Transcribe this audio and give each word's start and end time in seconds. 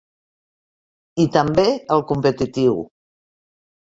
I 1.23 1.27
també 1.37 1.67
el 1.97 2.03
competitiu. 2.13 2.85